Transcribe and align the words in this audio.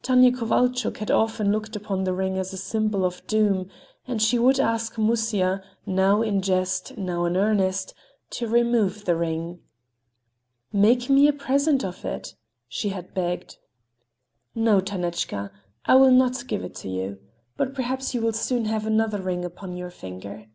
Tanya 0.00 0.30
Kovalchuk 0.30 0.98
had 0.98 1.10
often 1.10 1.50
looked 1.50 1.74
upon 1.74 2.04
the 2.04 2.12
ring 2.12 2.38
as 2.38 2.52
a 2.52 2.56
symbol 2.56 3.04
of 3.04 3.26
doom, 3.26 3.68
and 4.06 4.22
she 4.22 4.38
would 4.38 4.60
ask 4.60 4.96
Musya, 4.96 5.60
now 5.84 6.22
in 6.22 6.40
jest, 6.40 6.96
now 6.96 7.24
in 7.24 7.36
earnest, 7.36 7.92
to 8.30 8.46
remove 8.46 9.06
the 9.06 9.16
ring. 9.16 9.58
"Make 10.72 11.10
me 11.10 11.26
a 11.26 11.32
present 11.32 11.84
of 11.84 12.04
it," 12.04 12.36
she 12.68 12.90
had 12.90 13.12
begged. 13.12 13.56
"No, 14.54 14.80
Tanechka, 14.80 15.50
I 15.84 15.96
will 15.96 16.12
not 16.12 16.46
give 16.46 16.62
it 16.62 16.76
to 16.76 16.88
you. 16.88 17.18
But 17.56 17.74
perhaps 17.74 18.14
you 18.14 18.20
will 18.20 18.32
soon 18.32 18.66
have 18.66 18.86
another 18.86 19.18
ring 19.20 19.44
upon 19.44 19.76
your 19.76 19.90
finger." 19.90 20.46